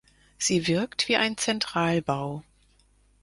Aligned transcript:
Sie 0.39 0.65
wirkt 0.65 1.07
wie 1.09 1.15
ein 1.17 1.37
Zentralbau. 1.37 2.43